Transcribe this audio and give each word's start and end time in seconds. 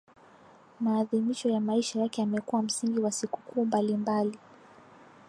Maadhimisho 0.79 1.49
na 1.49 1.59
Maisha 1.59 1.99
yake 1.99 2.21
yamekuwa 2.21 2.61
msingi 2.63 2.99
wa 2.99 3.11
sikukuu 3.11 3.65
mbalimbali 3.65 4.39